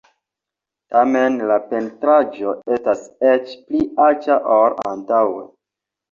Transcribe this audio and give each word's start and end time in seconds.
Tamen 0.93 1.35
la 1.49 1.57
pentraĵo 1.73 2.53
estas 2.77 3.03
eĉ 3.33 3.51
pli 3.67 3.83
aĉa 4.07 4.39
ol 4.55 4.79
antaŭe. 4.93 5.45